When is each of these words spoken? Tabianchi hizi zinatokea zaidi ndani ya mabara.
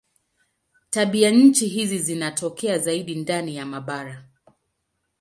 Tabianchi 0.89 1.67
hizi 1.67 1.99
zinatokea 1.99 2.79
zaidi 2.79 3.15
ndani 3.15 3.55
ya 3.55 3.65
mabara. 3.65 4.25